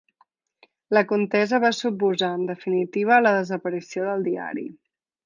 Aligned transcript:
La 0.97 1.01
contesa 1.11 1.59
va 1.65 1.71
suposar, 1.79 2.29
en 2.39 2.47
definitiva, 2.53 3.19
la 3.29 3.35
desaparició 3.37 4.07
del 4.09 4.25
diari. 4.31 4.65